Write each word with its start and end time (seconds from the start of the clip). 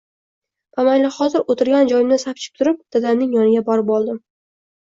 Bamaylixotir 0.79 1.43
oʻtirgan 1.55 1.91
joyimdan 1.93 2.21
sapchib 2.23 2.57
turib, 2.63 2.81
dadamning 2.97 3.37
yoniga 3.39 3.65
borib 3.69 3.93
oldim. 3.99 4.19